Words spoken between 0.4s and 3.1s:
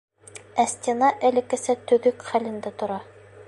Ә стена элеккесә төҙөк хәлендә тора.